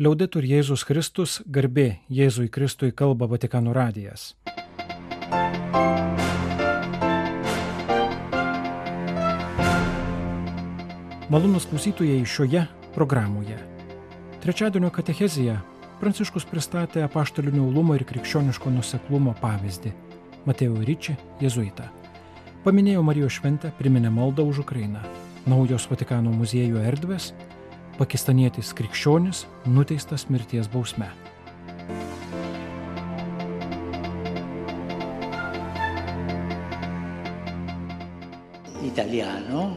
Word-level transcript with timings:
Liaudetur 0.00 0.46
Jėzus 0.48 0.80
Kristus, 0.88 1.32
garbė 1.44 1.98
Jėzui 2.08 2.46
Kristui 2.48 2.88
kalba 2.96 3.26
Vatikano 3.28 3.74
radijas. 3.76 4.30
Malonus 11.28 11.68
klausytojai 11.68 12.24
šioje 12.24 12.64
programoje. 12.96 13.58
Trečiadienio 14.40 14.88
katechezija 14.88 15.58
Pranciškus 16.00 16.48
pristatė 16.48 17.04
apaštalinio 17.04 17.68
ulumo 17.68 17.92
ir 17.92 18.08
krikščioniško 18.08 18.72
nuseklumo 18.72 19.36
pavyzdį- 19.44 19.92
Matėjo 20.48 20.80
Ryčį, 20.80 21.18
jėzuitą. 21.44 21.92
Paminėjo 22.64 23.04
Marijos 23.04 23.36
šventę, 23.36 23.68
priminė 23.76 24.08
maldą 24.08 24.48
už 24.48 24.64
Ukrainą. 24.64 25.04
Naujos 25.44 25.90
Vatikano 25.92 26.32
muziejų 26.32 26.88
erdvės- 26.88 27.34
pakistanietis 28.00 28.72
krikščionis 28.72 29.44
nuteistas 29.68 30.24
mirties 30.32 30.70
bausme. 30.72 31.10
Italiano, 38.82 39.76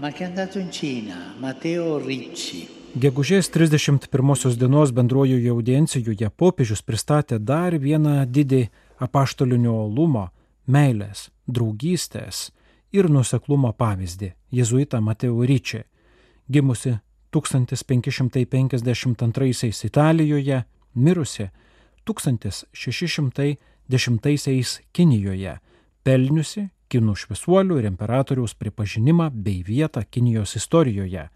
ma 0.00 0.10
che 0.10 0.24
è 0.24 0.26
andato 0.26 0.58
in 0.58 0.70
Cina, 0.72 1.34
Matteo 1.38 1.98
Ricci. 1.98 2.68
Gegužės 2.96 3.50
31 3.52 4.56
dienos 4.56 4.90
bendrojoje 4.96 5.50
audiencijoje 5.52 6.30
popiežius 6.30 6.80
pristatė 6.82 7.36
dar 7.38 7.76
vieną 7.76 8.24
didį 8.24 8.62
apaštalinio 9.04 9.74
olumo, 9.84 10.30
meilės, 10.66 11.28
draugystės 11.46 12.48
ir 12.92 13.10
nuseklumo 13.12 13.74
pavyzdį- 13.76 14.32
jėzuitą 14.56 15.02
Mateo 15.04 15.44
Ryčią, 15.44 15.84
gimusi 16.48 16.98
1552 17.30 19.84
Italijoje, 19.84 20.62
mirusi 20.94 21.48
1610 22.04 24.80
Kinijoje, 24.92 25.58
pelniusi 26.04 26.68
kinų 26.88 27.14
šviesuolių 27.20 27.78
ir 27.80 27.86
imperatoriaus 27.90 28.54
pripažinimą 28.56 29.30
bei 29.32 29.62
vietą 29.66 30.02
Kinijos 30.10 30.56
istorijoje. 30.56 31.28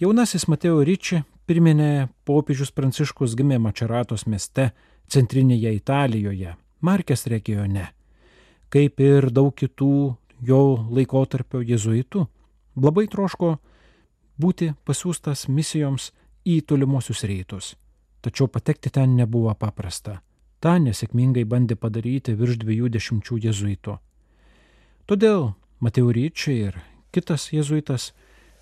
Jaunasis 0.00 0.48
Mateo 0.50 0.84
Ryči 0.84 1.22
priminė 1.46 2.08
popiežius 2.26 2.72
Pranciškus 2.74 3.36
gimė 3.38 3.58
Mačeratos 3.62 4.26
mieste, 4.26 4.70
centrinėje 5.08 5.72
Italijoje, 5.76 6.56
Markės 6.82 7.26
regione. 7.30 7.86
Kaip 8.68 9.00
ir 9.00 9.30
daug 9.30 9.54
kitų 9.54 10.16
jo 10.42 10.62
laikotarpio 10.90 11.62
jezuitų, 11.64 12.26
labai 12.76 13.06
troško 13.08 13.56
būti 14.40 14.72
pasiūstas 14.84 15.48
misijoms 15.48 16.12
į 16.46 16.60
tolimuosius 16.68 17.24
rytus. 17.24 17.74
Tačiau 18.20 18.48
patekti 18.48 18.90
ten 18.90 19.16
nebuvo 19.16 19.54
paprasta. 19.54 20.20
Ta 20.60 20.78
nesėkmingai 20.82 21.44
bandė 21.44 21.76
padaryti 21.76 22.34
virš 22.34 22.58
dviejų 22.62 22.90
dešimčių 22.96 23.38
jezuitų. 23.48 23.98
Todėl 25.06 25.52
Mateo 25.80 26.10
Ryčiai 26.10 26.70
ir 26.70 26.78
kitas 27.14 27.50
jezuitas 27.52 28.12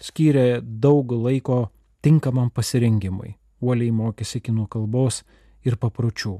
skyrė 0.02 0.60
daug 0.60 1.12
laiko 1.12 1.70
tinkamam 2.04 2.50
pasirengimui, 2.50 3.36
uoliai 3.62 3.94
mokėsi 3.94 4.42
kinų 4.44 4.66
kalbos 4.68 5.22
ir 5.64 5.78
papročių. 5.80 6.34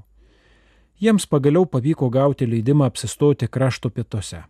Jiems 1.00 1.26
pagaliau 1.26 1.66
pavyko 1.66 2.10
gauti 2.10 2.46
leidimą 2.46 2.86
apsistoti 2.90 3.48
krašto 3.48 3.90
pietuose. 3.90 4.44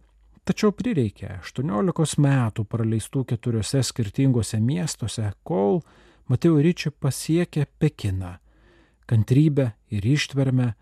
Tačiau 0.45 0.75
prireikė 0.77 1.39
18 1.41 2.19
metų 2.21 2.67
praleistų 2.69 3.23
keturiose 3.31 3.81
skirtingose 3.81 4.59
miestuose, 4.61 5.31
kol 5.41 5.81
Mateo 6.29 6.59
Ryčiai 6.61 6.93
pasiekė 6.93 7.65
Pekiną. 7.81 8.35
Kantrybę 9.09 9.71
ir 9.89 10.05
ištvermę, 10.05 10.75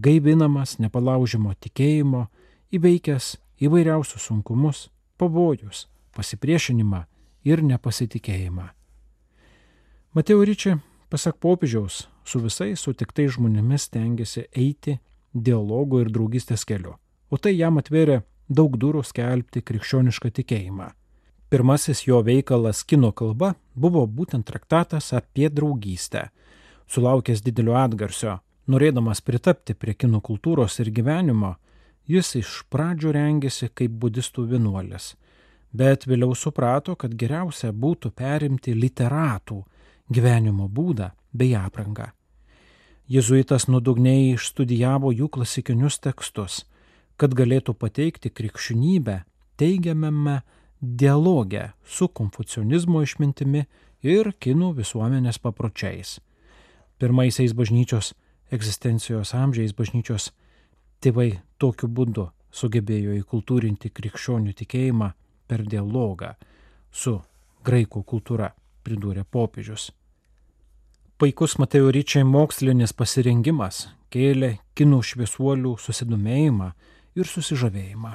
gaivinamas 0.00 0.78
nepalaužimo 0.80 1.52
tikėjimo, 1.60 2.26
įveikęs 2.72 3.36
įvairiausius 3.60 4.30
sunkumus, 4.30 4.88
pavojus, 5.20 5.90
pasipriešinimą 6.16 7.04
ir 7.44 7.60
nepasitikėjimą. 7.68 8.70
Mateo 10.16 10.40
Ryčia, 10.40 10.78
pasak 11.12 11.36
popiežiaus, 11.36 12.06
su 12.24 12.40
visais 12.40 12.80
sutiktais 12.80 13.36
žmonėmis 13.36 13.90
tengiasi 13.92 14.48
eiti 14.56 14.98
dialogo 15.32 16.00
ir 16.00 16.08
draugystės 16.08 16.64
keliu, 16.64 16.96
o 17.28 17.36
tai 17.36 17.58
jam 17.60 17.76
atvėrė 17.76 18.22
daug 18.54 18.76
durų 18.76 19.02
skelbti 19.04 19.62
krikščionišką 19.62 20.32
tikėjimą. 20.38 20.90
Pirmasis 21.52 22.06
jo 22.06 22.22
veikalas 22.24 22.82
kino 22.88 23.12
kalba 23.12 23.54
buvo 23.74 24.06
būtent 24.06 24.46
traktatas 24.48 25.12
apie 25.12 25.50
draugystę. 25.50 26.28
Sulaukęs 26.88 27.42
didelio 27.44 27.76
atgarsio, 27.76 28.38
norėdamas 28.68 29.20
pritapti 29.20 29.74
prie 29.74 29.94
kino 29.94 30.20
kultūros 30.20 30.78
ir 30.80 30.92
gyvenimo, 30.92 31.56
jis 32.08 32.36
iš 32.40 32.62
pradžių 32.72 33.12
rengėsi 33.18 33.68
kaip 33.74 33.92
budistų 34.04 34.46
vienuolis 34.54 35.12
bet 35.72 36.06
vėliau 36.06 36.36
suprato, 36.36 36.94
kad 36.96 37.14
geriausia 37.16 37.72
būtų 37.72 38.12
perimti 38.16 38.74
literatų 38.76 39.62
gyvenimo 40.12 40.68
būdą 40.68 41.10
bei 41.32 41.54
aprangą. 41.56 42.12
Jėzuitas 43.08 43.66
nuodugniai 43.68 44.32
išstudijavo 44.36 45.12
jų 45.12 45.28
klasikinius 45.32 45.98
tekstus, 46.00 46.62
kad 47.16 47.34
galėtų 47.38 47.74
pateikti 47.78 48.30
krikščionybę 48.30 49.22
teigiamame 49.60 50.40
dialoge 50.80 51.70
su 51.86 52.08
konfucionizmo 52.08 53.02
išmintimi 53.02 53.64
ir 54.02 54.32
kinų 54.42 54.72
visuomenės 54.80 55.38
papročiais. 55.38 56.18
Pirmaisiais 56.98 57.54
bažnyčios 57.54 58.12
egzistencijos 58.52 59.34
amžiais 59.34 59.74
bažnyčios 59.78 60.30
tėvai 61.02 61.40
tokiu 61.58 61.88
būdu 61.88 62.28
sugebėjo 62.52 63.14
įkultūrinti 63.22 63.90
krikščionių 63.94 64.52
tikėjimą 64.58 65.12
per 65.48 65.64
dialogą 65.64 66.34
su 66.92 67.16
graikų 67.64 68.02
kultūra, 68.04 68.52
pridūrė 68.84 69.24
popiežius. 69.24 69.90
Paikus 71.22 71.54
Mateo 71.62 71.90
Ryčiai 71.94 72.26
mokslinis 72.26 72.92
pasirengimas 72.98 73.86
kėlė 74.12 74.56
kinų 74.74 74.98
šviesuolių 75.06 75.76
susidomėjimą 75.78 76.72
ir 77.14 77.28
susižavėjimą. 77.28 78.14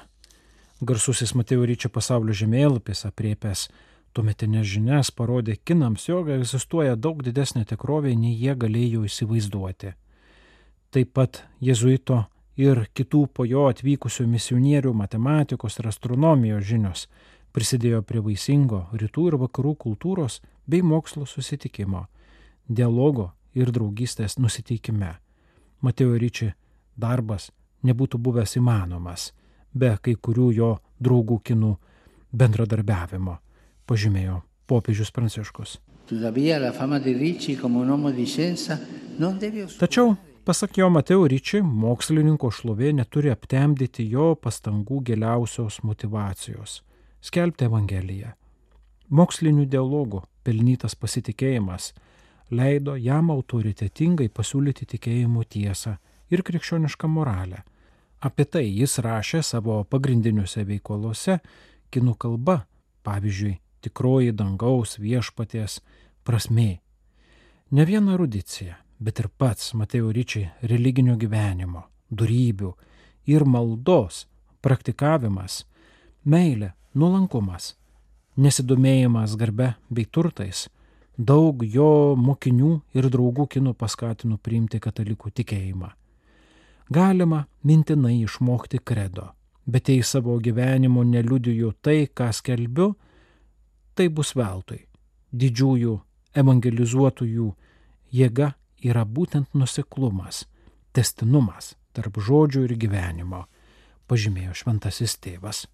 Garsusis 0.82 1.34
Mateo 1.34 1.66
Ryčio 1.66 1.90
pasaulio 1.90 2.36
žemėlapis 2.38 3.06
apriepęs 3.10 3.68
tuometinės 4.14 4.68
žinias 4.70 5.12
parodė 5.12 5.58
kinams, 5.66 6.08
jog 6.10 6.30
egzistuoja 6.34 6.96
daug 6.96 7.24
didesnė 7.26 7.66
tikrovė, 7.70 8.16
nei 8.16 8.36
jie 8.38 8.56
galėjo 8.56 9.06
įsivaizduoti. 9.10 9.94
Taip 10.94 11.14
pat 11.14 11.44
jėzuito 11.62 12.24
ir 12.58 12.86
kitų 12.98 13.26
po 13.34 13.46
jo 13.46 13.68
atvykusių 13.72 14.28
misionierių 14.30 14.94
matematikos 14.98 15.78
ir 15.82 15.90
astronomijos 15.92 16.66
žinios 16.66 17.08
prisidėjo 17.58 18.04
prie 18.06 18.22
vaisingo 18.22 18.86
rytų 18.94 19.28
ir 19.32 19.38
vakarų 19.42 19.74
kultūros 19.82 20.42
bei 20.70 20.84
mokslo 20.86 21.26
susitikimo, 21.26 22.06
dialogo 22.70 23.32
ir 23.58 23.72
draugystės 23.74 24.38
nusiteikime. 24.38 25.16
Matėjo 25.82 26.18
Ryčiai 26.22 26.54
darbas 26.98 27.52
nebūtų 27.88 28.20
buvęs 28.22 28.58
įmanomas 28.60 29.32
be 29.74 29.92
kai 30.02 30.16
kurių 30.16 30.52
jo 30.56 30.72
draugų 31.04 31.40
kinų 31.50 31.74
bendradarbiavimo, 32.34 33.38
pažymėjo 33.88 34.42
popiežius 34.68 35.12
Pranciškus. 35.12 35.78
Tačiau 39.80 40.16
Pasak 40.48 40.78
jo 40.78 40.88
Mateo 40.88 41.26
Ryčiai, 41.28 41.60
mokslininko 41.60 42.48
šlovė 42.56 42.94
neturi 42.96 43.34
aptemdyti 43.34 44.06
jo 44.08 44.30
pastangų 44.40 45.02
giliausios 45.10 45.82
motivacijos- 45.84 46.78
skelbti 47.28 47.66
Evangeliją. 47.68 48.30
Mokslinių 49.10 49.66
dialogų 49.68 50.22
pelnytas 50.46 50.96
pasitikėjimas 50.96 51.92
leido 52.50 52.96
jam 52.96 53.30
autoritetingai 53.30 54.30
pasiūlyti 54.30 54.88
tikėjimo 54.94 55.44
tiesą 55.44 55.98
ir 56.32 56.44
krikščionišką 56.44 57.08
moralę. 57.08 57.64
Apie 58.20 58.48
tai 58.50 58.66
jis 58.66 58.98
rašė 59.06 59.44
savo 59.46 59.84
pagrindiniuose 59.86 60.64
veikoluose 60.66 61.38
kinų 61.94 62.16
kalba, 62.18 62.64
pavyzdžiui, 63.06 63.60
tikroji 63.86 64.34
dangaus 64.34 64.98
viešpaties 64.98 65.80
prasmė. 66.26 66.80
Ne 67.72 67.86
viena 67.86 68.16
erudicija, 68.16 68.80
bet 69.00 69.22
ir 69.22 69.30
pats 69.30 69.76
Matėjo 69.78 70.10
Ryčiai 70.16 70.50
religinio 70.72 71.18
gyvenimo, 71.20 71.84
darybių 72.10 72.72
ir 73.30 73.46
maldos 73.46 74.26
praktikavimas, 74.66 75.66
meilė, 76.26 76.72
nuolankumas, 76.98 77.76
nesidomėjimas 78.38 79.38
garbe 79.38 79.76
bei 79.94 80.10
turtais, 80.10 80.66
daug 81.18 81.62
jo 81.62 82.16
mokinių 82.18 82.74
ir 82.98 83.12
draugų 83.14 83.48
kinų 83.58 83.78
paskatino 83.78 84.42
priimti 84.42 84.82
katalikų 84.82 85.36
tikėjimą. 85.38 85.94
Galima 86.90 87.46
mintinai 87.64 88.22
išmokti 88.24 88.80
kredo, 88.80 89.28
bet 89.66 89.90
jei 89.90 90.04
savo 90.04 90.38
gyvenimo 90.40 91.04
neliudiju 91.04 91.74
tai, 91.82 92.08
ką 92.08 92.32
skelbiu, 92.34 92.94
tai 93.96 94.08
bus 94.10 94.36
veltui. 94.36 94.86
Didžiųjų 95.36 95.98
evangelizuotojų 96.38 97.48
jėga 98.14 98.54
yra 98.84 99.04
būtent 99.04 99.52
nusiklumas, 99.58 100.46
testinumas 100.96 101.76
tarp 101.98 102.20
žodžių 102.22 102.68
ir 102.68 102.76
gyvenimo, 102.78 103.46
pažymėjo 104.08 104.54
šventasis 104.62 105.18
tėvas. 105.18 105.66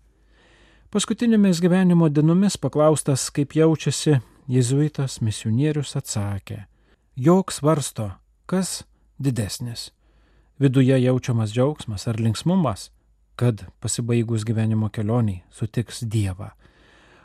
Paskutinėmis 0.94 1.60
gyvenimo 1.62 2.08
dienomis 2.10 2.56
paklaustas, 2.62 3.28
kaip 3.34 3.56
jaučiasi, 3.58 4.20
jėzuitas 4.48 5.20
misionierius 5.26 5.96
atsakė, 6.00 6.64
jog 7.16 7.52
svarsto, 7.52 8.12
kas 8.46 8.84
didesnis- 9.20 9.92
viduje 10.60 11.04
jaučiamas 11.04 11.52
džiaugsmas 11.54 12.08
ar 12.08 12.20
linksmumas, 12.20 12.92
kad 13.36 13.66
pasibaigus 13.80 14.46
gyvenimo 14.46 14.90
kelioniai 14.90 15.44
sutiks 15.52 16.04
Dievą, 16.04 16.50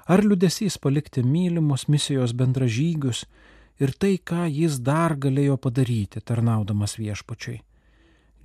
ar 0.09 0.25
liudesys 0.25 0.79
palikti 0.79 1.23
mylimus 1.23 1.89
misijos 1.89 2.33
bendražygius 2.33 3.27
ir 3.81 3.93
tai, 3.93 4.17
ką 4.19 4.49
jis 4.49 4.81
dar 4.81 5.17
galėjo 5.17 5.57
padaryti, 5.57 6.21
tarnaudamas 6.21 6.97
viešpačiui. 6.99 7.61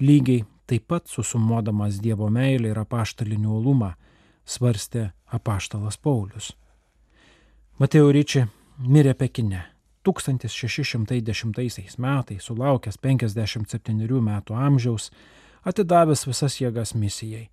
Lygiai 0.04 0.46
taip 0.68 0.88
pat 0.88 1.08
susumuodamas 1.08 2.02
Dievo 2.04 2.30
meilę 2.30 2.74
ir 2.74 2.80
apaštalinį 2.84 3.48
uolumą, 3.48 3.94
svarstė 4.46 5.12
apaštalas 5.32 5.98
Paulius. 5.98 6.52
Mateo 7.80 8.12
Ryčiai 8.12 8.50
mirė 8.80 9.16
Pekine 9.18 9.73
1610 10.04 11.98
metais, 11.98 12.44
sulaukęs 12.44 12.98
57 12.98 14.22
metų 14.22 14.60
amžiaus, 14.60 15.12
atidavęs 15.64 16.28
visas 16.28 16.60
jėgas 16.60 16.94
misijai. 16.96 17.50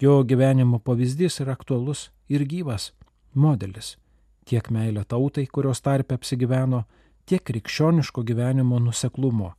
Jo 0.00 0.22
gyvenimo 0.22 0.78
pavyzdys 0.78 1.40
yra 1.42 1.54
aktualus 1.58 2.10
ir 2.28 2.44
gyvas 2.46 2.92
modelis 3.34 3.96
tiek 4.48 4.70
meilė 4.72 5.04
tautai, 5.04 5.46
kurios 5.46 5.82
tarpe 5.84 6.16
apsigyveno, 6.16 6.84
tiek 7.28 7.44
krikščioniško 7.44 8.24
gyvenimo 8.24 8.80
nuseklumo. 8.80 9.52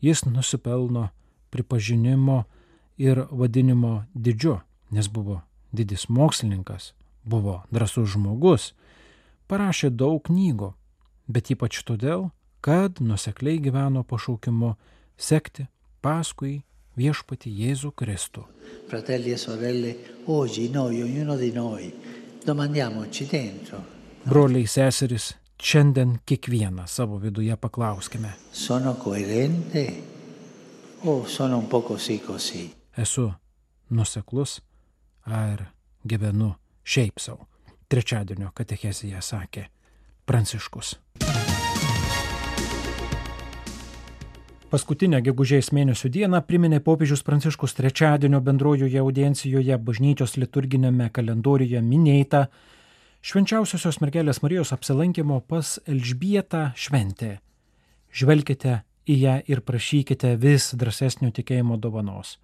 Jis 0.00 0.24
nusipelno 0.24 1.08
pripažinimo 1.50 2.44
ir 3.00 3.24
vadinimo 3.30 4.04
didžiu, 4.14 4.60
nes 4.94 5.10
buvo 5.10 5.40
didis 5.74 6.06
mokslininkas, 6.08 6.92
buvo 7.24 7.60
drasus 7.74 8.14
žmogus, 8.14 8.72
parašė 9.50 9.90
daug 9.90 10.22
knygų, 10.28 10.72
bet 11.30 11.50
ypač 11.54 11.82
todėl, 11.86 12.28
kad 12.60 13.00
nusekliai 13.00 13.60
gyveno 13.62 14.02
pašaukimu 14.04 14.74
sekti 15.16 15.66
paskui 16.04 16.60
viešpati 16.98 17.52
Jėzų 17.62 17.92
Kristų. 17.96 18.44
Fratelli 18.90 19.32
e 19.32 19.38
sorelle, 19.38 19.94
oggi 20.26 20.68
noi, 20.72 21.02
ognuno 21.02 21.36
di 21.38 21.52
noi, 21.54 21.88
domandiamoci 22.44 23.26
dentro. 23.30 23.80
Broliai 24.26 24.66
seserys, 24.68 25.32
šiandien 25.60 26.18
kiekvieną 26.26 26.86
savo 26.86 27.18
viduje 27.18 27.56
paklauskime. 27.56 28.34
Sono 28.52 28.94
coerente 28.94 29.86
o 31.04 31.24
sono 31.26 31.58
un 31.58 31.68
po' 31.68 31.82
così 31.82 32.18
così? 32.20 32.70
Esu 32.96 33.30
nuseklus 33.88 34.60
ar 35.24 35.70
gyvenu 36.04 36.54
šiaip 36.84 37.18
savo. 37.20 37.46
Trečiadienio 37.88 38.52
katechezija 38.54 39.22
sakė 39.22 39.64
Pranciškus. 40.30 40.94
Paskutinę 44.70 45.18
gegužės 45.26 45.72
mėnesio 45.74 46.06
dieną 46.14 46.38
priminė 46.46 46.78
popiežius 46.86 47.24
Pranciškus 47.26 47.74
trečiadienio 47.74 48.38
bendrojoje 48.46 49.00
audiencijoje 49.02 49.78
bažnyčios 49.88 50.36
liturginėme 50.38 51.08
kalendoriuje 51.10 51.82
minėta 51.82 52.44
švenčiausiosios 53.26 53.98
mergelės 54.04 54.38
Marijos 54.44 54.70
apsilankimo 54.76 55.40
pas 55.50 55.72
Elžbietą 55.90 56.68
šventė. 56.78 57.32
Žvelkite 58.14 58.76
į 59.10 59.16
ją 59.24 59.36
ir 59.50 59.64
prašykite 59.66 60.36
vis 60.38 60.70
drąsesnio 60.78 61.32
tikėjimo 61.34 61.80
dovanos. 61.82 62.36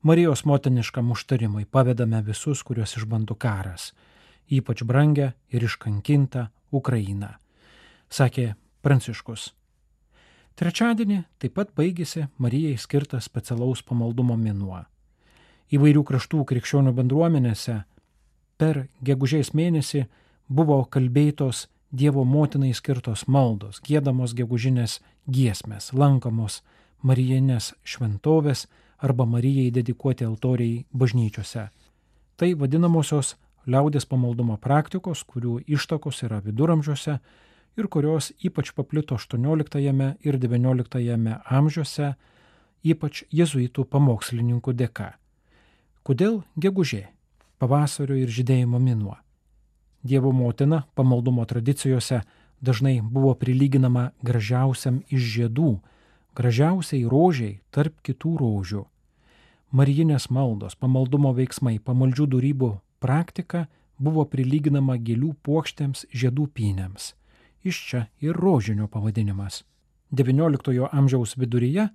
Marijos 0.00 0.46
motiniškam 0.48 1.12
užtarimui 1.12 1.68
pavedame 1.68 2.22
visus, 2.24 2.64
kuriuos 2.64 2.96
išbando 2.96 3.36
karas, 3.36 3.92
ypač 4.50 4.82
brangę 4.84 5.32
ir 5.52 5.64
iškankintą 5.64 6.48
Ukrainą, 6.72 7.34
sakė 8.10 8.54
Pranciškus. 8.82 9.52
Trečiadienį 10.58 11.22
taip 11.38 11.54
pat 11.54 11.70
baigėsi 11.78 12.26
Marijai 12.42 12.78
skirtas 12.80 13.28
specialaus 13.30 13.82
pamaldumo 13.86 14.36
minuo. 14.36 14.82
Įvairių 15.70 16.02
kraštų 16.08 16.44
krikščionių 16.48 16.94
bendruomenėse 16.96 17.82
per 18.58 18.88
gegužės 19.04 19.52
mėnesį 19.54 20.06
buvo 20.48 20.80
kalbėtos 20.84 21.68
Dievo 21.88 22.20
motinai 22.28 22.74
skirtos 22.76 23.22
maldos, 23.32 23.78
gėdamos 23.80 24.34
gegužinės 24.36 24.98
giesmės, 25.24 25.94
lankomos 25.96 26.60
Marijinės 27.00 27.70
šventovės 27.80 28.66
arba 29.00 29.24
Marijai 29.24 29.70
dedikuoti 29.72 30.26
altoriai 30.26 30.84
bažnyčiose. 30.92 31.68
Tai 32.36 32.50
vadinamosios 32.60 33.36
liaudės 33.68 34.08
pamaldumo 34.08 34.56
praktikos, 34.56 35.22
kurių 35.28 35.60
ištakos 35.68 36.22
yra 36.24 36.40
viduramžiuose 36.44 37.18
ir 37.78 37.88
kurios 37.92 38.32
ypač 38.42 38.72
paplito 38.74 39.18
XVIII 39.20 40.14
ir 40.24 40.38
XIX 40.40 41.36
amžiuose, 41.44 42.14
ypač 42.82 43.24
jezuitų 43.30 43.84
pamokslininkų 43.84 44.74
dėka. 44.74 45.12
Kodėl 46.02 46.42
gegužė, 46.56 47.08
pavasario 47.60 48.16
ir 48.16 48.32
žydėjimo 48.32 48.80
minuo? 48.80 49.18
Dievo 50.02 50.32
motina 50.32 50.84
pamaldumo 50.94 51.44
tradicijose 51.44 52.22
dažnai 52.62 53.00
buvo 53.02 53.34
prilyginama 53.34 54.12
gražiausiam 54.22 55.02
iš 55.10 55.26
žiedų, 55.34 55.78
gražiausiai 56.38 57.04
rožiai 57.04 57.58
tarp 57.70 57.98
kitų 58.06 58.36
rožių. 58.40 58.84
Marijinės 59.74 60.30
maldos, 60.32 60.78
pamaldumo 60.78 61.34
veiksmai, 61.36 61.76
pamaldžių 61.84 62.26
darybų 62.32 62.70
praktika 62.98 63.66
buvo 63.98 64.24
prilyginama 64.24 64.96
gėlių 64.96 65.34
puokštėms 65.42 66.06
žiedų 66.14 66.50
pynėms 66.54 67.12
iš 67.68 67.86
čia 67.88 68.06
ir 68.20 68.32
rožinio 68.32 68.86
pavadinimas. 68.86 69.64
XIX 70.10 70.88
amžiaus 70.92 71.36
viduryje 71.36 71.88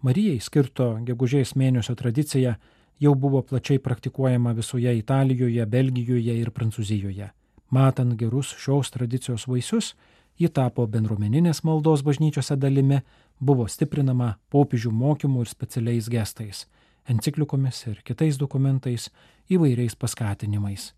Marijai 0.00 0.40
skirto 0.40 0.94
gegužės 1.04 1.52
mėnesio 1.60 1.94
tradicija 1.94 2.54
jau 3.00 3.14
buvo 3.14 3.42
plačiai 3.42 3.78
praktikuojama 3.78 4.54
visoje 4.56 4.94
Italijoje, 4.96 5.66
Belgijoje 5.66 6.36
ir 6.40 6.50
Prancūzijoje. 6.50 7.28
Matant 7.70 8.16
gerus 8.16 8.54
šios 8.56 8.90
tradicijos 8.90 9.44
vaisius, 9.46 9.94
ji 10.40 10.48
tapo 10.48 10.86
bendruomeninės 10.86 11.60
maldos 11.64 12.02
bažnyčiose 12.02 12.56
dalimi, 12.56 13.02
buvo 13.40 13.68
stiprinama 13.68 14.38
popiežių 14.48 14.90
mokymų 14.90 15.44
ir 15.44 15.52
specialiais 15.52 16.08
gestais, 16.08 16.64
enciklikomis 17.08 17.86
ir 17.86 18.00
kitais 18.04 18.38
dokumentais, 18.38 19.10
įvairiais 19.50 19.96
paskatinimais. 19.98 20.92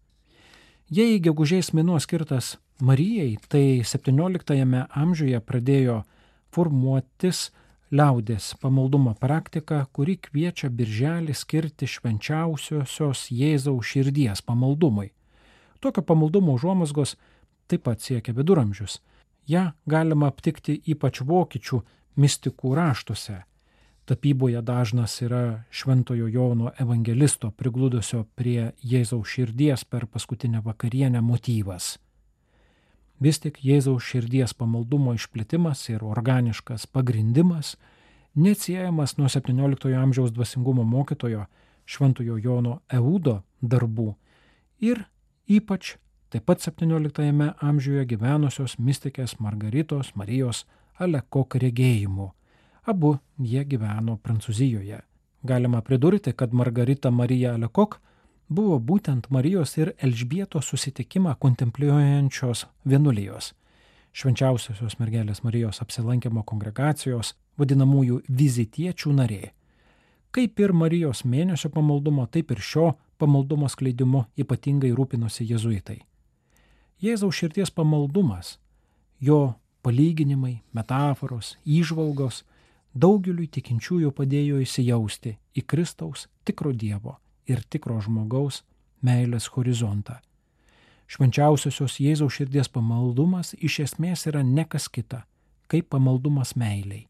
Jei 0.93 1.21
gegužės 1.25 1.73
mėnuo 1.73 1.99
skirtas 2.03 2.57
Marijai, 2.83 3.37
tai 3.49 3.81
XVII 3.87 4.83
amžiuje 4.99 5.39
pradėjo 5.41 6.03
formuotis 6.53 7.51
liaudės 7.93 8.55
pamaldumo 8.61 9.15
praktika, 9.21 9.87
kuri 9.93 10.17
kviečia 10.17 10.71
birželį 10.73 11.37
skirti 11.37 11.87
švenčiausiosios 11.87 13.29
Jėzaus 13.31 13.87
širdies 13.87 14.43
pamaldumui. 14.43 15.13
Tokio 15.81 16.03
pamaldumo 16.03 16.57
užuomasgos 16.57 17.17
taip 17.69 17.85
pat 17.85 18.01
siekia 18.01 18.35
viduramžius. 18.37 19.01
Ja 19.47 19.73
galima 19.87 20.29
aptikti 20.33 20.79
ypač 20.87 21.21
vokiečių 21.27 21.83
mistikų 22.17 22.75
raštuose. 22.79 23.43
Tapyboje 24.05 24.63
dažnas 24.63 25.23
yra 25.23 25.63
Šventojo 25.71 26.27
Jono 26.27 26.73
evangelisto 26.79 27.51
prigludusio 27.51 28.25
prie 28.35 28.73
Jėzaus 28.83 29.31
širdies 29.31 29.85
per 29.85 30.07
paskutinę 30.07 30.61
vakarienę 30.65 31.21
motyvas. 31.23 31.99
Vis 33.23 33.39
tik 33.39 33.61
Jėzaus 33.63 34.03
širdies 34.03 34.57
pamaldumo 34.59 35.15
išplėtimas 35.15 35.85
ir 35.93 36.03
organiškas 36.03 36.89
pagrindimas 36.91 37.77
neatsiejamas 38.35 39.17
nuo 39.19 39.31
XVII 39.31 39.95
amžiaus 39.95 40.33
dvasingumo 40.35 40.83
mokytojo 40.83 41.47
Šventojo 41.87 42.41
Jono 42.43 42.81
Eudo 42.91 43.43
darbų 43.63 44.15
ir 44.83 45.05
ypač 45.47 45.95
taip 46.35 46.49
pat 46.51 46.59
XVII 46.59 47.53
amžiuje 47.61 48.05
gyvenusios 48.17 48.79
mystikės 48.79 49.39
Margaritos 49.39 50.17
Marijos 50.17 50.67
Alekok 50.99 51.55
regėjimu. 51.55 52.33
Abu 52.83 53.17
jie 53.39 53.63
gyveno 53.65 54.17
Prancūzijoje. 54.19 55.01
Galima 55.43 55.81
pridurti, 55.81 56.33
kad 56.33 56.53
Margarita 56.53 57.11
Marija 57.11 57.55
Alekok 57.55 58.01
buvo 58.49 58.79
būtent 58.79 59.29
Marijos 59.31 59.77
ir 59.79 59.93
Elžbietos 60.03 60.67
susitikimą 60.67 61.37
kontempliuojančios 61.39 62.65
vienuolijos, 62.85 63.53
švenčiausiosios 64.13 64.99
mergelės 64.99 65.45
Marijos 65.47 65.79
apsilankimo 65.79 66.43
kongregacijos, 66.43 67.37
vadinamųjų 67.55 68.21
vizitiečių 68.27 69.15
narė. 69.15 69.53
Kaip 70.35 70.59
ir 70.59 70.75
Marijos 70.75 71.23
mėnesio 71.23 71.71
pamaldumo, 71.71 72.27
taip 72.27 72.51
ir 72.51 72.59
šio 72.59 72.93
pamaldumo 73.19 73.71
skleidimu 73.71 74.25
ypatingai 74.35 74.91
rūpinosi 74.91 75.47
jezuitai. 75.47 76.01
Jėzaus 76.99 77.39
širties 77.39 77.71
pamaldumas, 77.71 78.57
jo 79.21 79.53
palyginimai, 79.87 80.65
metaforos, 80.75 81.57
įžvalgos 81.63 82.43
daugeliui 82.95 83.49
tikinčiųjų 83.49 84.13
padėjo 84.17 84.61
įsijausti 84.63 85.39
į 85.57 85.63
Kristaus 85.67 86.29
tikro 86.45 86.73
Dievo 86.73 87.19
ir 87.49 87.63
tikro 87.69 88.01
žmogaus 88.01 88.63
meilės 89.03 89.47
horizontą. 89.57 90.21
Švenčiausiosios 91.13 92.01
Jėzaus 92.01 92.33
širdies 92.39 92.69
pamaldumas 92.73 93.53
iš 93.59 93.81
esmės 93.87 94.27
yra 94.31 94.43
nekas 94.47 94.89
kita, 94.89 95.25
kaip 95.69 95.89
pamaldumas 95.93 96.57
meiliai, 96.57 97.09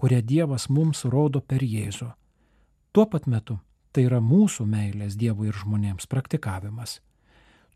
kurią 0.00 0.20
Dievas 0.24 0.68
mums 0.68 1.04
rodo 1.04 1.40
per 1.40 1.62
Jėzų. 1.64 2.12
Tuo 2.92 3.06
pat 3.10 3.26
metu 3.26 3.58
tai 3.92 4.02
yra 4.08 4.20
mūsų 4.20 4.66
meilės 4.66 5.16
Dievui 5.16 5.48
ir 5.50 5.56
žmonėms 5.60 6.06
praktikavimas. 6.10 7.00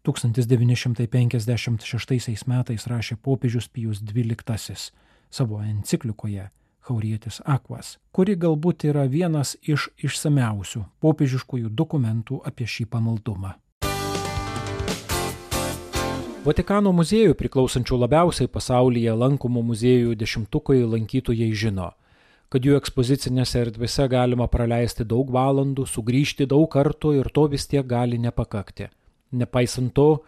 1956 0.07 2.45
metais 2.49 2.87
rašė 2.89 3.17
popiežius 3.23 3.69
Pijus 3.69 4.01
XII 4.01 4.93
savo 5.31 5.61
enciklikoje 5.61 6.51
Haurietis 6.89 7.43
Akvas, 7.45 7.97
kuri 8.13 8.35
galbūt 8.37 8.89
yra 8.89 9.05
vienas 9.07 9.55
iš 9.63 9.91
išsameusių 10.03 10.85
popiežiškųjų 11.05 11.71
dokumentų 11.71 12.43
apie 12.49 12.67
šį 12.67 12.89
pamaldumą. 12.93 13.55
Vatikano 16.49 16.95
muziejų 16.97 17.35
priklausančių 17.37 17.97
labiausiai 17.99 18.49
pasaulyje 18.49 19.13
lankomų 19.13 19.63
muziejų 19.73 20.15
dešimtukui 20.17 20.79
lankytojai 20.87 21.49
žino, 21.53 21.91
kad 22.49 22.65
jų 22.65 22.79
ekspozicinėse 22.79 23.59
erdvėse 23.67 24.07
galima 24.09 24.47
praleisti 24.49 25.05
daug 25.05 25.29
valandų, 25.35 25.85
sugrįžti 25.85 26.47
daug 26.49 26.65
kartų 26.73 27.19
ir 27.19 27.29
to 27.35 27.45
vis 27.53 27.69
tiek 27.69 27.85
gali 27.85 28.17
nepakakti. 28.23 28.89
Nepaisant 29.33 29.93
to, 29.93 30.23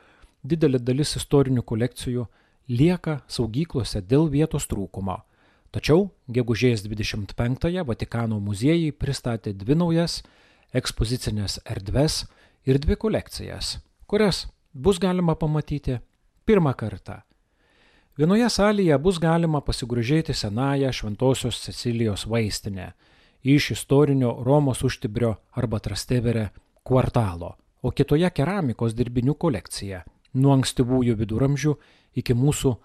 didelė 0.44 0.82
dalis 0.82 1.14
istorinių 1.16 1.64
kolekcijų 1.64 2.26
lieka 2.68 3.20
saugyklose 3.28 4.02
dėl 4.02 4.28
vietos 4.28 4.68
trūkumo. 4.68 5.22
Tačiau 5.70 6.08
gegužės 6.26 6.82
25-ąją 6.82 7.84
Vatikano 7.86 8.40
muziejai 8.42 8.90
pristatė 8.90 9.52
dvi 9.54 9.76
naujas 9.78 10.16
ekspozicinės 10.74 11.60
erdves 11.62 12.24
ir 12.66 12.80
dvi 12.82 12.96
kolekcijas, 12.98 13.76
kurias 14.10 14.48
bus 14.74 14.98
galima 14.98 15.36
pamatyti 15.38 16.00
pirmą 16.44 16.74
kartą. 16.74 17.20
Vienoje 18.18 18.50
salėje 18.50 18.98
bus 18.98 19.22
galima 19.22 19.60
pasigrožėti 19.62 20.34
senąją 20.34 20.90
Šventojios 20.92 21.62
Cecilijos 21.62 22.26
vaistinę 22.26 22.90
iš 23.42 23.70
istorinio 23.76 24.34
Romos 24.44 24.82
užtibrio 24.84 25.36
arba 25.54 25.78
Trasteverė 25.78 26.50
kvartalo, 26.84 27.54
o 27.82 27.94
kitoje 27.94 28.28
keramikos 28.34 28.98
dirbinių 28.98 29.38
kolekcija 29.38 30.02
nuo 30.34 30.58
ankstyvųjų 30.58 31.16
viduramžių 31.22 31.78
iki 32.20 32.34
mūsų 32.34 32.76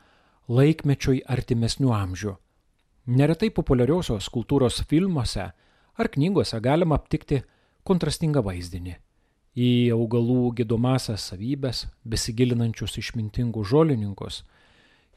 laikmečioj 0.47 1.23
artimesnių 1.25 1.93
amžių. 1.93 2.37
Neretai 3.05 3.51
populiariosios 3.53 4.31
kultūros 4.33 4.79
filmuose 4.89 5.43
ar 5.95 6.07
knygose 6.09 6.57
galima 6.57 6.97
aptikti 6.97 7.43
kontrastingą 7.85 8.41
vaizdinį. 8.41 8.95
Į 9.55 9.67
augalų 9.93 10.55
gydomasias 10.57 11.27
savybės, 11.29 11.85
besigilinančius 12.01 12.97
išmintingus 12.97 13.69
žolininkus 13.69 14.41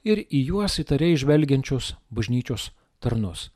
ir 0.05 0.21
į 0.21 0.43
juos 0.51 0.77
įtariai 0.83 1.17
žvelgiančius 1.17 1.95
bažnyčios 2.13 2.69
tarnus, 3.01 3.49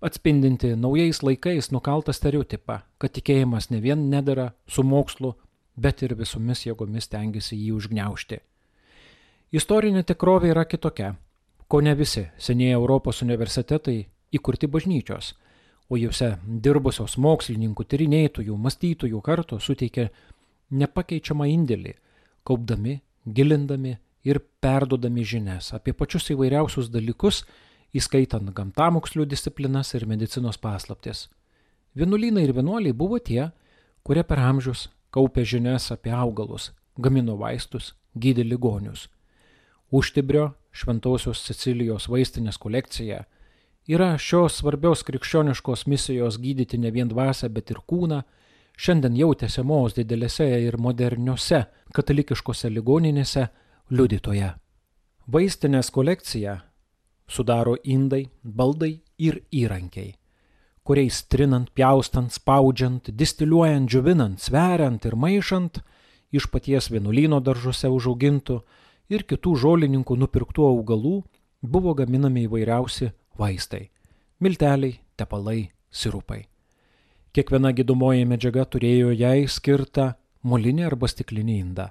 atspindinti 0.00 0.72
naujais 0.72 1.20
laikais 1.22 1.68
nukaltą 1.68 2.16
stereotipą, 2.16 2.80
kad 2.96 3.12
tikėjimas 3.12 3.68
ne 3.70 3.82
vien 3.84 4.08
nedara 4.08 4.54
su 4.66 4.82
mokslu, 4.82 5.34
bet 5.76 6.02
ir 6.02 6.16
visomis 6.16 6.64
jėgomis 6.64 7.12
tengiasi 7.12 7.60
jį 7.60 7.76
užgneušti. 7.76 8.40
Istorinė 9.52 10.08
tikrovė 10.08 10.54
yra 10.56 10.64
kitokia, 10.64 11.18
ko 11.68 11.80
ne 11.84 11.94
visi 11.94 12.26
senieji 12.38 12.78
Europos 12.78 13.22
universitetai 13.22 14.00
įkurti 14.32 14.66
bažnyčios– 14.66 15.34
o 15.88 15.96
juose 15.96 16.34
dirbusios 16.44 17.16
mokslininkų, 17.20 17.86
tyrinėtojų, 17.88 18.56
mąstytojų 18.60 19.20
kartu 19.24 19.58
suteikė 19.60 20.08
nepakeičiamą 20.76 21.48
indėlį, 21.48 21.94
kaupdami, 22.46 22.98
gilindami 23.24 23.96
ir 24.28 24.40
perdodami 24.60 25.24
žinias 25.24 25.72
apie 25.76 25.94
pačius 25.96 26.28
įvairiausius 26.34 26.90
dalykus, 26.92 27.44
įskaitant 27.96 28.52
gamtamokslių 28.52 29.24
disciplinas 29.28 29.94
ir 29.96 30.04
medicinos 30.06 30.60
paslaptis. 30.60 31.28
Vienuolynai 31.96 32.44
ir 32.44 32.52
vienuoliai 32.52 32.92
buvo 32.92 33.18
tie, 33.18 33.48
kurie 34.04 34.22
per 34.28 34.42
amžius 34.44 34.90
kaupė 35.10 35.46
žinias 35.48 35.88
apie 35.94 36.12
augalus, 36.12 36.72
gamino 37.00 37.38
vaistus, 37.40 37.94
gydė 38.12 38.44
ligonius. 38.44 39.08
Užtibrio 39.88 40.50
Šventosios 40.72 41.42
Cecilijos 41.46 42.08
vaistinės 42.08 42.58
kolekcija– 42.60 43.24
yra 43.88 44.12
šios 44.20 44.58
svarbios 44.60 45.02
krikščioniškos 45.08 45.86
misijos 45.88 46.36
gydyti 46.40 46.78
ne 46.78 46.90
vien 46.92 47.08
dvasę, 47.08 47.48
bet 47.48 47.72
ir 47.72 47.80
kūną, 47.88 48.20
šiandien 48.76 49.16
jau 49.16 49.32
tęsiamos 49.34 49.96
didelėse 49.96 50.46
ir 50.66 50.76
moderniose 50.76 51.64
katalikiškose 51.96 52.70
ligoninėse 52.74 53.48
liudytoje. 53.90 54.52
Vaistinės 55.28 55.90
kolekcija 55.92 56.58
sudaro 57.28 57.76
indai, 57.84 58.28
baldai 58.42 59.00
ir 59.18 59.42
įrankiai, 59.52 60.14
kuriais 60.84 61.22
trinant, 61.28 61.72
pjaustant, 61.76 62.32
spaudžiant, 62.32 63.10
distiliuojant, 63.12 63.88
džiuvinant, 63.88 64.40
sveriant 64.40 65.04
ir 65.04 65.16
maišant 65.16 65.80
iš 66.32 66.48
paties 66.52 66.90
vienuolyno 66.92 67.40
daržuose 67.40 67.88
užaugintų 67.92 68.60
ir 69.08 69.24
kitų 69.28 69.54
žolininkų 69.62 70.16
nupirktų 70.20 70.66
augalų 70.68 71.22
buvo 71.62 71.94
gaminami 71.94 72.46
įvairiausi 72.46 73.12
vaistai- 73.38 73.90
milteliai, 74.44 75.00
tepalai, 75.16 75.70
sirupai. 75.90 76.44
Kiekviena 77.32 77.72
gydomoji 77.72 78.26
medžiaga 78.26 78.64
turėjo 78.64 79.16
jai 79.16 79.46
skirtą 79.46 80.14
molinį 80.44 80.86
arba 80.86 81.08
stiklinį 81.08 81.58
indą. 81.58 81.90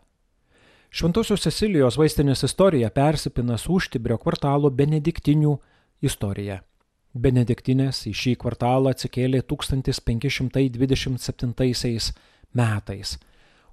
Šventosios 0.90 1.42
Cecilijos 1.42 1.98
vaistinės 1.98 2.44
istorija 2.44 2.90
persipina 2.90 3.58
su 3.58 3.74
Užtibrio 3.74 4.18
kvartalo 4.18 4.70
benediktinių 4.72 5.60
istorija. 6.02 6.62
Benediktinės 7.14 8.08
į 8.08 8.14
šį 8.14 8.36
kvartalą 8.38 8.90
atsikėlė 8.94 9.42
1527 9.42 12.14
metais. 12.54 13.18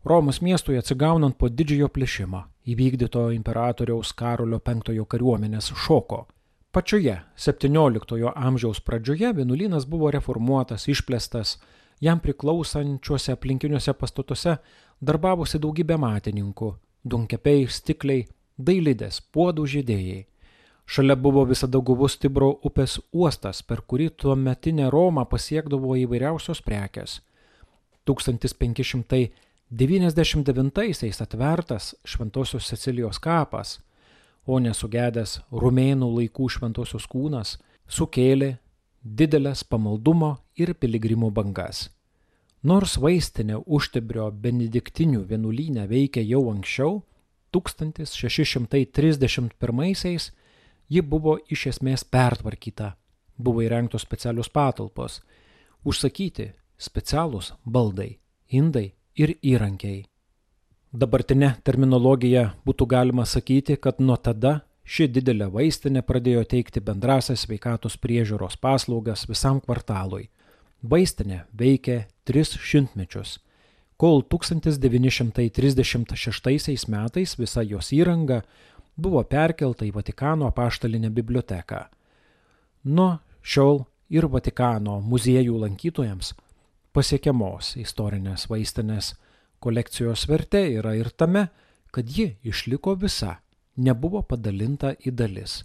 Romos 0.05 0.43
miestui 0.43 0.79
atsigaunant 0.79 1.39
po 1.39 1.49
didžiojo 1.49 1.89
plėšimo 1.89 2.54
įvykdyto 2.67 3.31
imperatoriaus 3.35 4.13
Karolio 4.13 4.61
V 4.65 5.05
kariuomenės 5.05 5.73
šoko. 5.77 6.27
Pačioje 6.73 7.21
XVII 7.37 8.33
amžiaus 8.35 8.81
pradžioje 8.81 9.33
vienuolynas 9.33 9.87
buvo 9.87 10.11
reformuotas, 10.11 10.89
išplėstas, 10.89 11.59
jam 12.01 12.21
priklausančiuose 12.21 13.33
aplinkiniuose 13.33 13.93
pastatuose 13.93 14.57
darbavosi 15.01 15.59
daugybė 15.59 15.99
matininkų- 15.99 16.75
dunkepiai, 17.11 17.69
stikliai, 17.69 18.27
dailidės, 18.59 19.21
puodų 19.33 19.67
žydėjai. 19.67 20.27
Šalia 20.87 21.17
buvo 21.17 21.45
visada 21.45 21.79
guvus 21.79 22.19
Tibro 22.19 22.59
upės 22.65 22.99
uostas, 23.13 23.63
per 23.63 23.81
kurį 23.83 24.11
tuo 24.17 24.35
metinė 24.37 24.91
Roma 24.91 25.25
pasiekdavo 25.25 25.97
įvairiausios 25.97 26.61
prekes. 26.61 27.21
1599 29.75 31.23
atvertas 31.25 31.95
Šventosios 32.05 32.69
Cecilijos 32.69 33.19
kapas 33.19 33.81
o 34.47 34.61
nesugedęs 34.61 35.41
rumėnų 35.53 36.09
laikų 36.19 36.49
šventosios 36.53 37.07
kūnas 37.11 37.59
sukėlė 37.89 38.59
didelės 39.03 39.65
pamaldumo 39.65 40.37
ir 40.57 40.75
piligrimų 40.75 41.31
bangas. 41.35 41.91
Nors 42.65 42.97
vaistinė 43.01 43.57
užtebrio 43.67 44.31
benediktinių 44.33 45.25
vienuolynę 45.29 45.87
veikia 45.89 46.21
jau 46.25 46.51
anksčiau, 46.53 47.03
1631-aisiais 47.53 50.33
ji 50.89 51.03
buvo 51.03 51.39
iš 51.49 51.67
esmės 51.75 52.05
pertvarkyta, 52.05 52.97
buvo 53.37 53.63
įrengtos 53.65 54.03
specialios 54.07 54.49
patalpos, 54.49 55.23
užsakyti 55.85 56.53
specialūs 56.81 57.53
baldai, 57.65 58.19
indai 58.49 58.95
ir 59.17 59.37
įrankiai. 59.43 60.05
Dabartinė 60.95 61.55
terminologija 61.67 62.53
būtų 62.67 62.87
galima 62.87 63.25
sakyti, 63.27 63.77
kad 63.77 63.99
nuo 63.99 64.17
tada 64.17 64.61
ši 64.85 65.09
didelė 65.11 65.49
vaistinė 65.51 66.03
pradėjo 66.07 66.45
teikti 66.53 66.81
bendrasias 66.85 67.41
sveikatos 67.47 67.97
priežiūros 67.99 68.57
paslaugas 68.63 69.29
visam 69.29 69.61
kvartalui. 69.61 70.29
Vaistinė 70.83 71.45
veikė 71.57 72.05
tris 72.29 72.59
šimtmečius, 72.61 73.39
kol 73.97 74.23
1936 74.23 76.89
metais 76.93 77.39
visa 77.39 77.63
jos 77.63 77.93
įranga 77.97 78.43
buvo 78.97 79.23
perkelta 79.25 79.85
į 79.89 79.93
Vatikano 79.95 80.47
apaštalinę 80.51 81.11
biblioteką. 81.11 81.85
Nuo 82.85 83.19
šiol 83.43 83.85
ir 84.13 84.27
Vatikano 84.31 85.01
muziejų 85.01 85.59
lankytojams 85.65 86.35
pasiekiamos 86.95 87.75
istorinės 87.81 88.47
vaistinės 88.51 89.15
Kolekcijos 89.65 90.27
vertė 90.29 90.61
yra 90.79 90.93
ir 90.99 91.09
tame, 91.11 91.49
kad 91.91 92.09
ji 92.11 92.35
išliko 92.45 92.95
visa, 93.01 93.39
nebuvo 93.77 94.21
padalinta 94.23 94.93
į 95.01 95.15
dalis. 95.17 95.63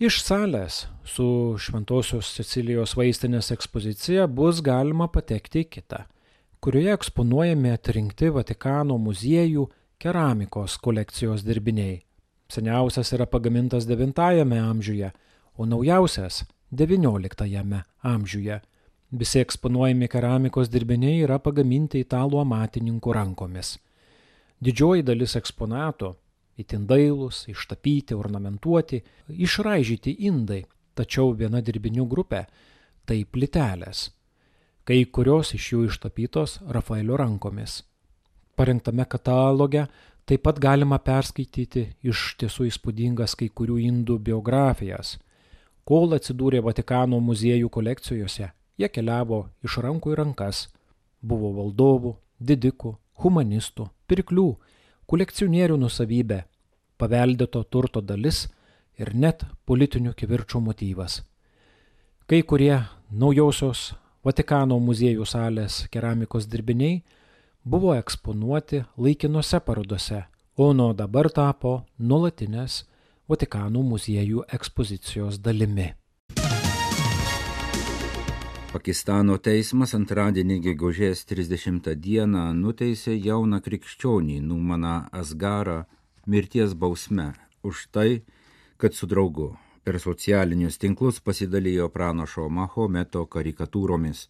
Iš 0.00 0.22
salės 0.24 0.86
su 1.04 1.24
Šventojios 1.60 2.30
Cecilijos 2.36 2.94
vaistinės 2.96 3.50
ekspozicija 3.52 4.26
bus 4.28 4.62
galima 4.64 5.10
patekti 5.12 5.64
į 5.64 5.70
kitą, 5.74 6.04
kurioje 6.60 6.94
eksponuojami 6.96 7.74
atrinkti 7.74 8.30
Vatikano 8.32 8.96
muziejų 9.00 9.66
keramikos 10.00 10.78
kolekcijos 10.84 11.44
dirbiniai. 11.44 12.00
Seniausias 12.48 13.12
yra 13.16 13.26
pagamintas 13.26 13.84
IX 13.88 14.16
amžiuje, 14.60 15.12
o 15.56 15.66
naujausias 15.66 16.44
XIX 16.72 17.84
amžiuje. 18.02 18.60
Visi 19.10 19.40
eksponuojami 19.42 20.06
keramikos 20.08 20.68
dirbiniai 20.70 21.24
yra 21.24 21.40
pagaminti 21.42 21.98
italų 22.04 22.44
amatininkų 22.44 23.14
rankomis. 23.16 23.72
Didžioji 24.62 25.02
dalis 25.02 25.34
eksponatų- 25.34 26.14
itin 26.62 26.86
dailus, 26.86 27.48
ištapyti, 27.48 28.14
ornamentuoti, 28.14 29.02
išraižyti 29.28 30.14
indai, 30.28 30.64
tačiau 30.94 31.34
viena 31.34 31.60
dirbinių 31.60 32.06
grupė- 32.06 32.46
tai 33.06 33.24
plitelės. 33.24 34.10
Kai 34.84 35.04
kurios 35.06 35.54
iš 35.54 35.72
jų 35.72 35.88
ištapytos 35.88 36.60
Rafaelio 36.68 37.16
rankomis. 37.16 37.82
Parengtame 38.56 39.08
kataloge 39.08 39.88
taip 40.24 40.42
pat 40.42 40.60
galima 40.60 40.98
perskaityti 40.98 41.94
iš 42.04 42.36
tiesų 42.38 42.68
įspūdingas 42.70 43.34
kai 43.36 43.48
kurių 43.48 43.80
indų 43.90 44.18
biografijas. 44.18 45.18
Kol 45.84 46.10
atsidūrė 46.14 46.62
Vatikano 46.62 47.18
muziejų 47.20 47.68
kolekcijose, 47.68 48.52
jie 48.80 48.88
keliavo 48.88 49.44
iš 49.66 49.78
rankų 49.84 50.14
į 50.14 50.18
rankas. 50.22 50.68
Buvo 51.20 51.52
valdovų, 51.58 52.14
didikų, 52.40 52.94
humanistų, 53.20 53.90
pirklių, 54.08 54.48
kolekcionierių 55.10 55.76
nusavybė, 55.82 56.44
paveldėto 56.96 57.62
turto 57.68 58.00
dalis 58.00 58.46
ir 59.00 59.12
net 59.14 59.44
politinių 59.68 60.14
kivirčio 60.16 60.60
motyvas. 60.64 61.20
Kai 62.26 62.42
kurie 62.42 62.76
naujausios 63.10 63.90
Vatikano 64.20 64.76
muziejų 64.84 65.24
salės 65.24 65.86
keramikos 65.88 66.44
dirbiniai 66.44 66.98
buvo 67.64 67.94
eksponuoti 67.96 68.82
laikinose 69.00 69.62
parodose, 69.64 70.26
o 70.60 70.74
nuo 70.76 70.92
dabar 70.92 71.30
tapo 71.32 71.86
nuolatinės 71.96 72.82
Vatikano 73.28 73.80
muziejų 73.80 74.44
ekspozicijos 74.52 75.40
dalimi. 75.40 75.88
Pakistano 78.70 79.34
teismas 79.42 79.96
antradienį 79.96 80.56
gegužės 80.62 81.24
30 81.26 81.88
dieną 81.98 82.42
nuteisė 82.54 83.16
jauną 83.18 83.58
krikščionį 83.64 84.36
Numaną 84.46 84.92
Asgarą 85.20 85.74
mirties 86.30 86.76
bausme 86.84 87.24
už 87.66 87.80
tai, 87.90 88.22
kad 88.78 88.94
su 88.94 89.08
draugu 89.10 89.48
per 89.82 89.98
socialinius 90.04 90.78
tinklus 90.78 91.18
pasidalijo 91.18 91.88
pranašo 91.96 92.46
Mahometo 92.58 93.24
karikatūromis. 93.32 94.28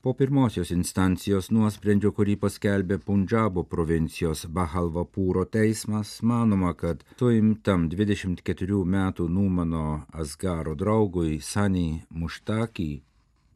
Po 0.00 0.16
pirmosios 0.16 0.72
instancijos 0.72 1.50
nuosprendžio, 1.52 2.14
kurį 2.16 2.38
paskelbė 2.40 2.96
Punjabo 3.04 3.66
provincijos 3.74 4.46
Bahalvapūro 4.48 5.44
teismas, 5.58 6.14
manoma, 6.22 6.72
kad 6.72 7.04
suimtam 7.20 7.90
24 7.92 8.80
metų 8.96 9.28
Numano 9.28 9.84
Asgaro 10.24 10.72
draugui 10.72 11.42
Sani 11.44 12.00
Muštaki 12.08 12.90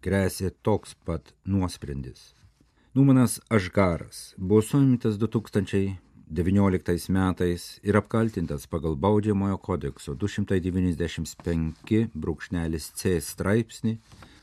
grėsė 0.04 0.50
toks 0.62 0.94
pat 1.06 1.32
nuosprendis. 1.48 2.34
Numanas 2.94 3.40
Ašgaras 3.50 4.34
buvo 4.38 4.62
suimtas 4.62 5.16
2019 5.18 7.08
metais 7.16 7.80
ir 7.82 7.96
apkaltintas 7.98 8.66
pagal 8.70 8.94
baudžiamojo 9.06 9.58
kodekso 9.58 10.14
295 10.14 12.04
brūkšnelis 12.14 12.92
C 13.00 13.16
straipsnį 13.30 13.96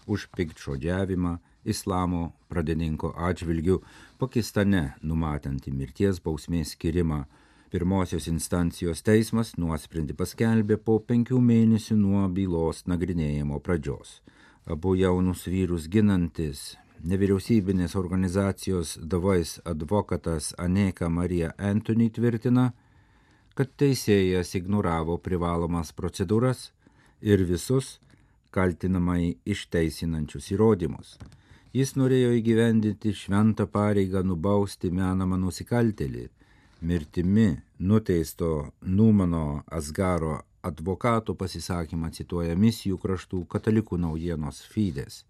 už 0.07 0.27
piktžodžiavimą 0.35 1.37
islamo 1.63 2.31
pradininko 2.49 3.13
atžvilgių 3.29 3.77
Pakistane 4.19 4.83
numatantį 5.01 5.71
mirties 5.73 6.19
bausmės 6.25 6.75
skirimą. 6.75 7.23
Pirmosios 7.71 8.27
instancijos 8.27 8.99
teismas 9.07 9.53
nuosprendį 9.55 10.13
paskelbė 10.19 10.75
po 10.75 10.97
penkių 10.99 11.39
mėnesių 11.39 11.95
nuo 11.95 12.27
bylos 12.35 12.83
nagrinėjimo 12.91 13.61
pradžios. 13.63 14.19
Abu 14.65 14.93
jaunus 14.95 15.47
vyrus 15.49 15.87
ginantis 15.89 16.75
nevyriausybinės 17.01 17.95
organizacijos 17.97 18.93
davais 19.01 19.55
advokatas 19.65 20.51
Aneka 20.57 21.09
Marija 21.09 21.49
Antony 21.57 22.11
tvirtina, 22.13 22.67
kad 23.57 23.71
teisėjas 23.81 24.53
ignoravo 24.59 25.17
privalomas 25.17 25.89
procedūras 25.97 26.69
ir 27.21 27.41
visus 27.49 27.97
kaltinamai 28.53 29.33
išteisinančius 29.49 30.51
įrodymus. 30.53 31.17
Jis 31.73 31.95
norėjo 31.97 32.35
įgyvendinti 32.37 33.15
šventą 33.17 33.65
pareigą 33.65 34.21
nubausti 34.27 34.91
menamą 34.91 35.39
nusikaltelį. 35.41 36.27
Mirtimi 36.81 37.49
nuteisto 37.79 38.71
Numano 38.81 39.63
Asgaro 39.71 40.41
advokato 40.63 41.35
pasisakymą 41.37 42.11
cituoja 42.15 42.55
misijų 42.55 42.97
kraštų 43.01 43.43
katalikų 43.51 43.97
naujienos 43.97 44.61
Fides. 44.73 45.23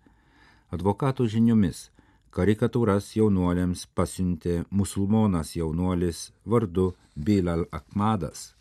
Advokato 0.72 1.28
žiniomis 1.28 1.90
karikatūras 2.36 3.10
jaunuoliams 3.16 3.86
pasiuntė 3.96 4.62
musulmonas 4.70 5.56
jaunuolis 5.56 6.30
vardu 6.46 6.92
Bilal 7.16 7.66
Akmadas, 7.72 8.54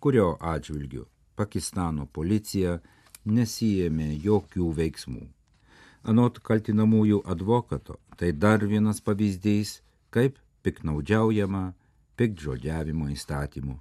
kurio 0.00 0.36
atžvilgiu 0.40 1.06
Pakistano 1.36 2.06
policija 2.06 2.80
nesijėmė 3.24 4.08
jokių 4.24 4.72
veiksmų. 4.78 5.22
Anot 6.02 6.40
kaltinamųjų 6.42 7.22
advokato, 7.30 7.98
tai 8.18 8.32
dar 8.32 8.64
vienas 8.66 9.00
pavyzdys, 9.00 9.80
kaip 10.10 10.38
piknaudžiaujama 10.66 11.72
pikdžodžiavimo 12.18 13.08
įstatymu. 13.14 13.78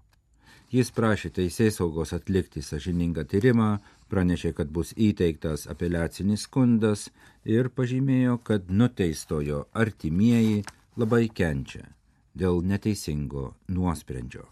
Jis 0.71 0.88
prašė 0.95 1.34
teisės 1.36 1.81
saugos 1.81 2.13
atlikti 2.15 2.62
sažiningą 2.63 3.25
tyrimą, 3.27 3.81
pranešė, 4.07 4.53
kad 4.55 4.69
bus 4.71 4.93
įteiktas 4.95 5.65
apeliacinis 5.67 6.45
skundas 6.47 7.10
ir 7.43 7.67
pažymėjo, 7.75 8.38
kad 8.47 8.71
nuteistojo 8.71 9.65
artimieji 9.75 10.62
labai 10.95 11.25
kenčia 11.27 11.84
dėl 12.31 12.63
neteisingo 12.63 13.49
nuosprendžio. 13.67 14.47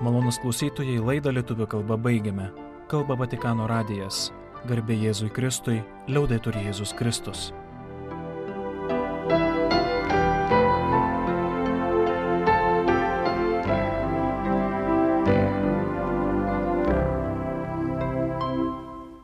Malonus 0.00 0.40
klausytojai 0.40 0.96
laidą 1.04 1.36
lietuvių 1.36 1.68
kalba 1.76 2.00
baigiame. 2.00 2.48
Kalba 2.86 3.16
Vatikano 3.18 3.64
radijas. 3.66 4.28
Garbė 4.70 4.94
Jėzui 5.00 5.32
Kristui, 5.34 5.80
liaudai 6.06 6.38
turi 6.38 6.60
Jėzus 6.68 6.92
Kristus. 6.94 7.48